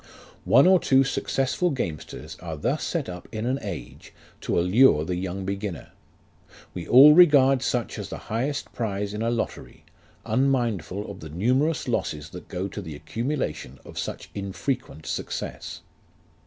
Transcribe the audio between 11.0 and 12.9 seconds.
of the numerous losses that go to